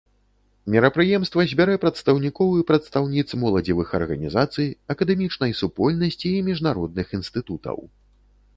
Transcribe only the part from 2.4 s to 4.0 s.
і прадстаўніц моладзевых